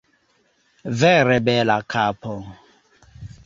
[0.99, 2.33] Vere bela kapo.